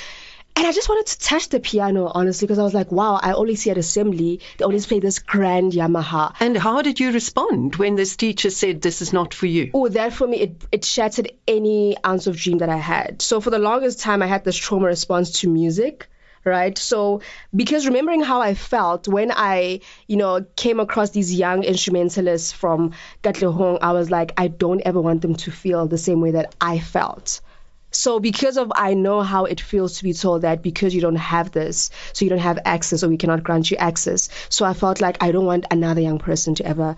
And 0.57 0.67
I 0.67 0.73
just 0.73 0.89
wanted 0.89 1.07
to 1.07 1.21
touch 1.21 1.51
the 1.51 1.61
piano, 1.61 2.11
honestly, 2.13 2.47
because 2.47 2.59
I 2.59 2.65
was 2.65 2.75
like, 2.75 2.91
wow, 2.91 3.21
I 3.23 3.35
only 3.35 3.55
see 3.55 3.71
at 3.71 3.79
assembly, 3.79 4.41
they 4.57 4.65
always 4.65 4.87
play 4.87 4.99
this 4.99 5.21
grand 5.21 5.73
Yamaha. 5.73 6.35
And 6.41 6.57
how 6.57 6.83
did 6.83 6.99
you 6.99 7.13
respond 7.13 7.77
when 7.77 7.95
this 7.95 8.17
teacher 8.17 8.51
said, 8.51 8.83
this 8.83 9.01
is 9.01 9.13
not 9.13 9.35
for 9.35 9.47
you? 9.47 9.71
Oh, 9.73 9.89
that 9.89 10.15
for 10.15 10.27
me, 10.27 10.41
it, 10.41 10.65
it 10.73 10.85
shattered 10.85 11.31
any 11.47 11.97
ounce 12.05 12.27
of 12.27 12.37
dream 12.37 12.59
that 12.59 12.71
I 12.71 12.77
had. 12.79 13.23
So 13.23 13.41
for 13.41 13.51
the 13.51 13.61
longest 13.61 14.01
time, 14.01 14.21
I 14.21 14.27
had 14.27 14.43
this 14.45 14.57
trauma 14.57 14.87
response 14.87 15.41
to 15.41 15.49
music 15.49 16.09
right? 16.49 16.77
So 16.77 17.21
because 17.55 17.87
remembering 17.87 18.23
how 18.23 18.41
I 18.41 18.55
felt 18.55 19.09
when 19.09 19.31
I, 19.33 19.81
you 20.07 20.17
know, 20.17 20.45
came 20.57 20.81
across 20.81 21.11
these 21.11 21.33
young 21.35 21.63
instrumentalists 21.65 22.53
from 22.53 22.93
Katlehong, 23.23 23.79
I 23.83 23.93
was 23.93 24.11
like, 24.11 24.33
I 24.37 24.49
don't 24.49 24.81
ever 24.83 25.01
want 25.01 25.23
them 25.23 25.35
to 25.37 25.51
feel 25.51 25.87
the 25.87 25.99
same 25.99 26.21
way 26.21 26.33
that 26.33 26.55
I 26.61 26.79
felt 26.79 27.41
So 27.91 28.21
because 28.21 28.59
of 28.59 28.71
I 28.75 28.93
know 28.95 29.23
how 29.23 29.47
it 29.47 29.61
feels 29.61 29.99
to 29.99 30.05
be 30.05 30.13
told 30.13 30.43
that 30.43 30.63
because 30.63 30.95
you 30.95 31.01
don't 31.01 31.17
have 31.17 31.51
this, 31.53 31.91
so 32.13 32.25
you 32.25 32.29
don't 32.29 32.39
have 32.39 32.59
access 32.65 33.03
or 33.03 33.09
we 33.09 33.17
cannot 33.17 33.43
grant 33.43 33.71
you 33.71 33.79
access. 33.79 34.29
So 34.51 34.67
I 34.67 34.75
felt 34.75 35.01
like 35.01 35.23
I 35.23 35.33
don't 35.33 35.47
want 35.47 35.65
another 35.71 36.03
young 36.03 36.19
person 36.19 36.55
to 36.57 36.67
ever 36.67 36.97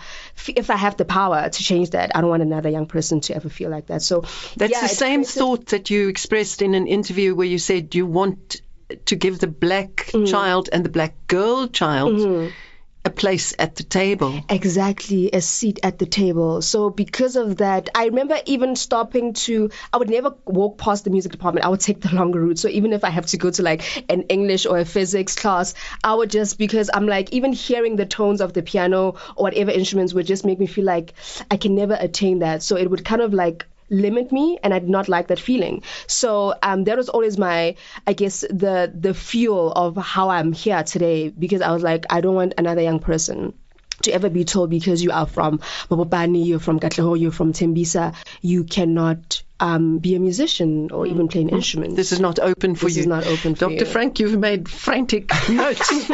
if 0.49 0.69
I 0.69 0.77
have 0.77 0.97
the 0.97 1.05
power 1.05 1.49
to 1.49 1.63
change 1.63 1.91
that, 1.91 2.11
I 2.15 2.21
don't 2.21 2.31
want 2.31 2.43
another 2.43 2.69
young 2.69 2.87
person 2.87 3.21
to 3.23 3.37
ever 3.37 3.49
feel 3.49 3.71
like 3.71 3.87
that. 3.87 4.03
So 4.03 4.23
That's 4.57 4.73
yeah, 4.73 4.83
the 4.83 4.89
same 4.89 5.23
thought 5.25 5.67
that 5.67 5.91
you 5.91 6.09
expressed 6.09 6.61
in 6.61 6.75
an 6.75 6.89
interview 6.89 7.35
where 7.35 7.47
you 7.47 7.59
said 7.59 7.95
you 7.95 8.07
want 8.07 8.61
to 9.07 9.17
give 9.17 9.39
the 9.39 9.47
black 9.47 10.11
Mm. 10.13 10.27
child 10.31 10.69
and 10.73 10.85
the 10.85 10.89
black 10.91 11.15
girl 11.29 11.69
child 11.69 12.13
Mm-hmm. 12.13 12.55
a 13.03 13.11
place 13.11 13.55
at 13.59 13.77
the 13.77 13.83
table. 13.83 14.45
Exactly, 14.51 15.31
a 15.33 15.41
seat 15.41 15.81
at 15.83 15.99
the 15.99 16.05
table. 16.05 16.61
So 16.61 16.91
because 16.91 17.37
of 17.37 17.57
that, 17.57 17.89
I 17.95 18.05
remember 18.07 18.37
even 18.45 18.77
stopping 18.77 19.33
to, 19.45 19.71
I 19.91 19.97
would 19.97 20.11
never 20.11 20.35
walk 20.45 20.77
past 20.77 21.05
the 21.05 21.11
music 21.11 21.33
department. 21.33 21.65
I 21.65 21.71
would 21.71 21.81
take 21.81 22.01
the 22.03 22.15
longer 22.21 22.39
route. 22.41 22.59
So 22.59 22.69
even 22.69 22.93
if 22.93 23.03
I 23.03 23.09
have 23.09 23.25
to 23.27 23.39
go 23.39 23.51
to 23.51 23.63
like 23.63 23.83
an 24.11 24.23
English 24.29 24.67
or 24.67 24.79
a 24.79 24.85
physics 24.85 25.35
class, 25.35 25.73
I 26.05 26.13
would 26.15 26.31
just, 26.31 26.59
because 26.59 26.91
I'm 26.93 27.07
like, 27.07 27.33
even 27.33 27.55
hearing 27.55 27.97
the 27.97 28.05
tones 28.05 28.43
of 28.43 28.53
the 28.53 28.63
piano 28.63 29.15
or 29.35 29.45
whatever 29.45 29.71
instruments 29.71 30.13
would 30.13 30.27
just 30.27 30.45
make 30.45 30.59
me 30.61 30.67
feel 30.67 30.85
like 30.85 31.15
I 31.51 31.57
can 31.57 31.75
never 31.75 31.97
attain 31.99 32.41
that. 32.41 32.63
So 32.63 32.77
it 32.77 32.91
would 32.91 33.03
kind 33.05 33.23
of 33.23 33.33
like 33.33 33.65
limit 33.91 34.31
me 34.33 34.59
and 34.63 34.73
I 34.73 34.79
did 34.79 34.89
not 34.89 35.09
like 35.09 35.27
that 35.29 35.41
feeling. 35.41 35.83
So 36.07 36.55
um, 36.63 36.85
that 36.85 36.97
was 36.97 37.09
always 37.09 37.37
my, 37.37 37.75
I 38.07 38.13
guess, 38.13 38.41
the 38.49 38.91
the 38.95 39.13
fuel 39.15 39.73
of 39.73 39.97
how 39.97 40.31
I'm 40.31 40.53
here 40.53 40.83
today 40.83 41.29
because 41.29 41.61
I 41.61 41.73
was 41.73 41.83
like, 41.83 42.07
I 42.11 42.21
don't 42.21 42.35
want 42.35 42.55
another 42.57 42.81
young 42.83 43.01
person 43.01 43.55
to 44.03 44.13
ever 44.13 44.31
be 44.31 44.45
told 44.45 44.71
because 44.71 45.03
you 45.03 45.11
are 45.11 45.27
from 45.27 45.59
Mabopani, 45.91 46.47
you're 46.47 46.59
from 46.59 46.81
Katleho, 46.81 47.21
you're 47.21 47.33
from 47.33 47.53
Tembisa, 47.53 48.15
you 48.41 48.65
cannot 48.65 49.43
um, 49.59 49.99
be 49.99 50.15
a 50.15 50.19
musician 50.19 50.91
or 50.91 51.07
even 51.07 51.29
play 51.29 51.43
an 51.43 51.51
instrument. 51.51 51.97
This 51.97 52.13
is 52.13 52.19
not 52.21 52.39
open 52.39 52.77
for 52.77 52.87
This 52.87 52.97
you. 52.97 53.01
is 53.01 53.07
not 53.07 53.27
open 53.27 53.55
for 53.57 53.69
Dr. 53.69 53.75
you. 53.75 53.85
Frank, 53.85 54.19
you've 54.19 54.39
made 54.39 54.71
frantic 54.71 55.29
notes. 55.51 56.07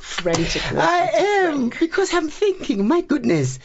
frantic. 0.00 0.62
I 0.72 1.10
am 1.14 1.68
because 1.68 2.14
I'm 2.14 2.30
thinking, 2.30 2.88
my 2.88 3.02
goodness, 3.02 3.58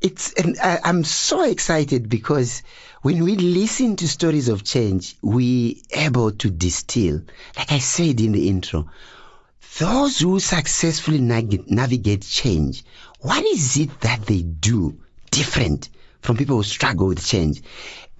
it's 0.00 0.32
and 0.34 0.58
I, 0.60 0.80
I'm 0.84 1.04
so 1.04 1.42
excited 1.42 2.08
because 2.08 2.62
when 3.02 3.24
we 3.24 3.36
listen 3.36 3.96
to 3.96 4.08
stories 4.08 4.48
of 4.48 4.64
change, 4.64 5.16
we 5.22 5.82
able 5.90 6.32
to 6.32 6.50
distill, 6.50 7.22
like 7.56 7.72
I 7.72 7.78
said 7.78 8.20
in 8.20 8.32
the 8.32 8.48
intro, 8.48 8.88
those 9.78 10.20
who 10.20 10.40
successfully 10.40 11.20
navigate, 11.20 12.22
change. 12.22 12.84
What 13.20 13.44
is 13.44 13.76
it 13.76 14.00
that 14.00 14.24
they 14.26 14.42
do 14.42 14.98
different 15.30 15.88
from 16.22 16.36
people 16.36 16.56
who 16.56 16.62
struggle 16.62 17.08
with 17.08 17.24
change? 17.24 17.62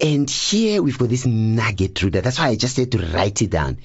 And 0.00 0.28
here 0.28 0.83
we've 0.83 0.99
got 0.99 1.09
this 1.09 1.26
nugget 1.26 1.95
Ruda. 1.95 2.23
That's 2.23 2.38
why 2.38 2.49
I 2.49 2.57
just 2.57 2.76
had 2.76 2.93
to 2.93 2.99
write 2.99 3.40
it 3.43 3.50
down. 3.50 3.78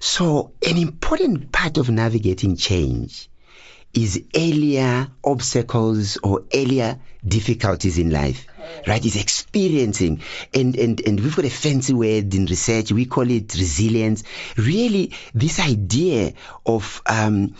So 0.00 0.52
an 0.66 0.76
important 0.76 1.50
part 1.50 1.76
of 1.78 1.90
navigating 1.90 2.56
change 2.56 3.28
is 3.94 4.22
earlier 4.34 5.08
obstacles 5.24 6.18
or 6.22 6.44
earlier 6.54 6.98
difficulties 7.26 7.98
in 7.98 8.10
life 8.10 8.46
right? 8.86 9.04
Is 9.04 9.16
experiencing. 9.16 10.22
And, 10.54 10.76
and 10.76 11.00
and 11.06 11.20
we've 11.20 11.36
got 11.36 11.44
a 11.44 11.50
fancy 11.50 11.94
word 11.94 12.34
in 12.34 12.46
research. 12.46 12.92
We 12.92 13.06
call 13.06 13.30
it 13.30 13.54
resilience. 13.54 14.24
Really 14.56 15.12
this 15.34 15.60
idea 15.60 16.34
of 16.66 17.02
um, 17.06 17.54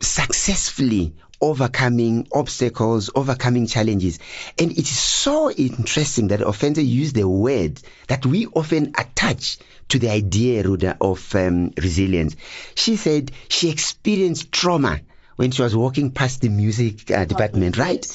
successfully 0.00 1.14
overcoming 1.40 2.26
obstacles 2.32 3.10
overcoming 3.14 3.66
challenges. 3.66 4.18
And 4.58 4.70
it 4.72 4.78
is 4.78 4.98
so 4.98 5.50
interesting 5.50 6.28
that 6.28 6.40
Ofentse 6.40 6.86
used 6.86 7.16
the 7.16 7.28
word 7.28 7.80
that 8.06 8.24
we 8.24 8.46
often 8.46 8.94
attach 8.96 9.58
to 9.88 9.98
the 9.98 10.10
idea 10.10 10.62
Ruda, 10.62 10.96
of 11.00 11.34
um, 11.34 11.72
resilience. 11.76 12.36
She 12.74 12.96
said 12.96 13.32
she 13.48 13.68
experienced 13.68 14.52
trauma 14.52 15.00
when 15.36 15.50
she 15.50 15.62
was 15.62 15.74
walking 15.74 16.10
past 16.10 16.40
the 16.40 16.48
music 16.48 17.10
uh, 17.10 17.24
department, 17.24 17.76
right? 17.76 18.06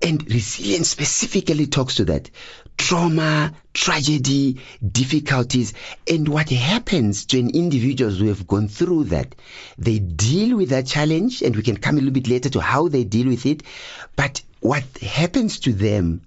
And 0.00 0.22
resilience 0.30 0.88
specifically 0.88 1.66
talks 1.66 1.96
to 1.96 2.04
that. 2.06 2.30
Trauma, 2.76 3.52
tragedy, 3.74 4.60
difficulties, 4.86 5.74
and 6.08 6.26
what 6.26 6.48
happens 6.48 7.26
to 7.26 7.38
an 7.38 7.50
individual 7.50 8.10
who 8.10 8.28
have 8.28 8.46
gone 8.46 8.68
through 8.68 9.04
that. 9.04 9.34
They 9.78 9.98
deal 9.98 10.56
with 10.56 10.70
that 10.70 10.86
challenge, 10.86 11.42
and 11.42 11.54
we 11.54 11.62
can 11.62 11.76
come 11.76 11.96
a 11.96 11.98
little 11.98 12.12
bit 12.12 12.28
later 12.28 12.48
to 12.50 12.60
how 12.60 12.88
they 12.88 13.04
deal 13.04 13.28
with 13.28 13.46
it. 13.46 13.62
But 14.16 14.42
what 14.60 14.84
happens 14.98 15.60
to 15.60 15.72
them 15.72 16.22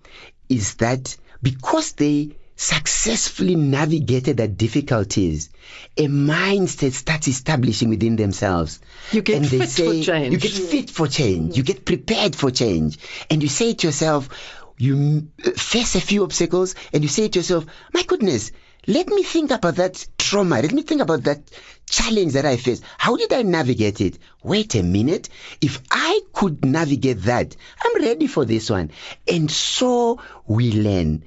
is 0.50 0.76
that 0.76 1.18
because 1.42 1.94
they 1.94 2.36
successfully 2.56 3.56
navigated 3.56 4.38
the 4.38 4.48
difficulties, 4.48 5.50
a 5.98 6.08
mindset 6.08 6.94
starts 6.94 7.28
establishing 7.28 7.90
within 7.90 8.16
themselves. 8.16 8.80
You 9.12 9.22
get 9.22 9.38
and 9.38 9.46
they 9.46 9.60
fit 9.60 9.70
say, 9.70 10.00
for 10.00 10.06
change. 10.06 10.34
You 10.34 10.40
get 10.40 10.52
fit 10.52 10.90
for 10.90 11.08
change. 11.08 11.58
You 11.58 11.64
get 11.64 11.86
prepared 11.86 12.36
for 12.36 12.52
change. 12.52 12.98
And 13.30 13.44
you 13.44 13.50
say 13.50 13.74
to 13.74 13.88
yourself, 13.88 14.30
you 14.78 15.30
face 15.56 15.96
a 15.96 16.02
few 16.02 16.24
obstacles 16.24 16.76
and 16.94 17.04
you 17.04 17.10
say 17.10 17.28
to 17.28 17.40
yourself, 17.40 17.66
my 17.94 18.04
goodness, 18.04 18.52
let 18.88 19.08
me 19.08 19.24
think 19.24 19.52
about 19.52 19.76
that 19.76 20.06
trauma. 20.18 20.62
Let 20.62 20.72
me 20.72 20.84
think 20.84 21.02
about 21.02 21.24
that 21.24 21.42
challenge 21.90 22.34
that 22.34 22.46
I 22.46 22.58
faced. 22.58 22.84
How 22.98 23.16
did 23.18 23.34
I 23.34 23.42
navigate 23.42 24.00
it? 24.00 24.20
Wait 24.44 24.76
a 24.76 24.84
minute. 24.84 25.30
If 25.60 25.82
I 25.90 26.22
could 26.34 26.64
navigate 26.64 27.24
that, 27.24 27.56
I'm 27.84 28.02
ready 28.02 28.28
for 28.28 28.46
this 28.46 28.70
one. 28.70 28.92
And 29.28 29.50
so 29.50 30.22
we 30.46 30.72
learn 30.72 31.24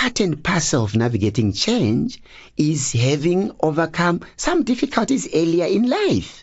part 0.00 0.20
and 0.20 0.42
parcel 0.42 0.84
of 0.84 0.96
navigating 0.96 1.52
change 1.52 2.22
is 2.56 2.92
having 2.92 3.52
overcome 3.60 4.22
some 4.34 4.62
difficulties 4.64 5.28
earlier 5.34 5.66
in 5.66 5.88
life. 5.88 6.42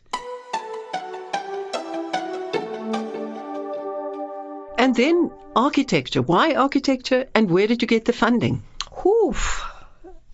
and 4.77 4.95
then 4.95 5.31
architecture. 5.55 6.21
Why 6.21 6.53
architecture 6.53 7.25
and 7.33 7.49
where 7.49 7.65
did 7.65 7.81
you 7.81 7.87
get 7.87 8.05
the 8.05 8.13
funding? 8.13 8.61
Whew. 9.01 9.35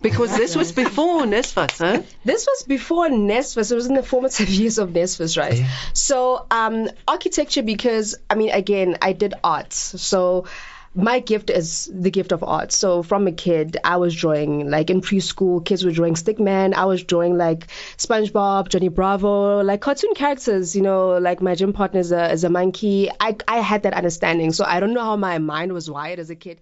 Because 0.02 0.36
this 0.36 0.54
was 0.54 0.70
before 0.84 1.22
NSFAS, 1.22 1.78
huh? 1.78 2.02
This 2.26 2.46
was 2.46 2.64
before 2.64 3.08
NSFAS. 3.08 3.72
It 3.72 3.74
was 3.74 3.86
in 3.86 3.94
the 3.94 4.02
formative 4.02 4.48
years 4.60 4.76
of 4.76 4.90
NSFAS, 4.90 5.38
right? 5.38 5.58
Yeah. 5.58 5.70
So, 5.94 6.46
um, 6.50 6.90
architecture, 7.08 7.62
because, 7.62 8.16
I 8.28 8.34
mean, 8.34 8.50
again, 8.50 8.98
I 9.00 9.14
did 9.14 9.32
arts. 9.42 9.78
So, 10.02 10.44
my 10.94 11.18
gift 11.18 11.50
is 11.50 11.90
the 11.92 12.10
gift 12.10 12.30
of 12.30 12.44
art. 12.44 12.70
So 12.70 13.02
from 13.02 13.26
a 13.26 13.32
kid, 13.32 13.76
I 13.82 13.96
was 13.96 14.14
drawing 14.14 14.70
like 14.70 14.90
in 14.90 15.00
preschool, 15.00 15.64
kids 15.64 15.84
were 15.84 15.90
drawing 15.90 16.14
Stickman. 16.14 16.72
I 16.74 16.84
was 16.84 17.02
drawing 17.02 17.36
like 17.36 17.66
SpongeBob, 17.98 18.68
Johnny 18.68 18.88
Bravo, 18.88 19.62
like 19.62 19.80
cartoon 19.80 20.14
characters. 20.14 20.76
You 20.76 20.82
know, 20.82 21.18
like 21.18 21.42
my 21.42 21.56
gym 21.56 21.72
partner 21.72 22.00
is 22.00 22.12
a, 22.12 22.30
is 22.30 22.44
a 22.44 22.50
monkey. 22.50 23.10
I 23.18 23.36
I 23.48 23.58
had 23.58 23.82
that 23.82 23.94
understanding. 23.94 24.52
So 24.52 24.64
I 24.64 24.78
don't 24.80 24.94
know 24.94 25.02
how 25.02 25.16
my 25.16 25.38
mind 25.38 25.72
was 25.72 25.90
wired 25.90 26.18
as 26.20 26.30
a 26.30 26.36
kid. 26.36 26.60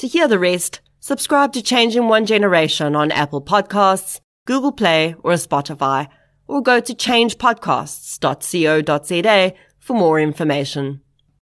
To 0.00 0.06
hear 0.06 0.28
the 0.28 0.38
rest, 0.38 0.82
subscribe 1.00 1.54
to 1.54 1.62
Change 1.62 1.96
in 1.96 2.08
One 2.08 2.26
Generation 2.26 2.94
on 2.94 3.10
Apple 3.10 3.40
Podcasts, 3.40 4.20
Google 4.44 4.72
Play, 4.72 5.14
or 5.24 5.32
Spotify, 5.32 6.08
or 6.48 6.62
go 6.62 6.80
to 6.80 6.94
changepodcasts.co.za 6.94 9.52
for 9.78 9.94
more 9.94 10.20
information. 10.20 11.00